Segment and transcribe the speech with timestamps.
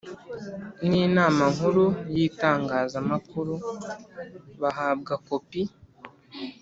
[0.87, 3.53] n Inama Nkuru y Itangazamakuru
[4.61, 5.61] bahabwa kopi